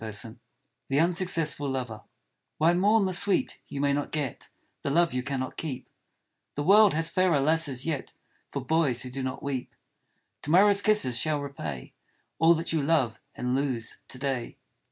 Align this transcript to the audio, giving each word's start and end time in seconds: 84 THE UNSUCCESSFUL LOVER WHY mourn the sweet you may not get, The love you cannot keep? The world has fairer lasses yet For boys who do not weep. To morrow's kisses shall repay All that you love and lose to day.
84 0.03 0.35
THE 0.87 0.97
UNSUCCESSFUL 0.97 1.69
LOVER 1.69 2.01
WHY 2.57 2.73
mourn 2.73 3.05
the 3.05 3.13
sweet 3.13 3.61
you 3.67 3.79
may 3.79 3.93
not 3.93 4.11
get, 4.11 4.49
The 4.81 4.89
love 4.89 5.13
you 5.13 5.21
cannot 5.21 5.57
keep? 5.57 5.87
The 6.55 6.63
world 6.63 6.95
has 6.95 7.07
fairer 7.11 7.39
lasses 7.39 7.85
yet 7.85 8.13
For 8.49 8.65
boys 8.65 9.03
who 9.03 9.11
do 9.11 9.21
not 9.21 9.43
weep. 9.43 9.75
To 10.41 10.49
morrow's 10.49 10.81
kisses 10.81 11.19
shall 11.19 11.39
repay 11.39 11.93
All 12.39 12.55
that 12.55 12.73
you 12.73 12.81
love 12.81 13.21
and 13.35 13.53
lose 13.55 13.97
to 14.07 14.17
day. 14.17 14.57